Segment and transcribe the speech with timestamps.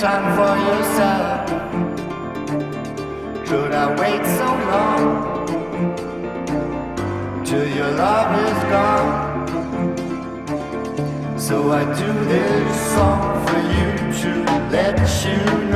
[0.00, 1.48] time for yourself.
[3.48, 5.04] Could I wait so long
[7.44, 9.46] till your love is gone?
[11.36, 13.90] So I do this song for you
[14.22, 14.30] to
[14.70, 15.67] let you